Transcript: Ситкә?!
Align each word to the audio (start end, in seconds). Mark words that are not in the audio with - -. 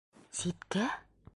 Ситкә?! 0.37 0.89